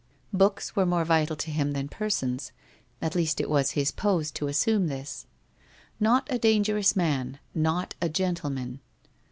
[0.33, 2.51] Books were more vital to him than persons,
[3.03, 5.27] at least it was his pose to assume this.
[5.99, 8.79] Not a dangerous man, not a gentleman!